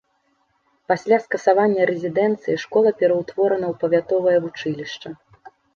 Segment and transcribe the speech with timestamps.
[0.91, 5.09] Пасля скасавання рэзідэнцыі школа пераўтворана ў павятовае вучылішча.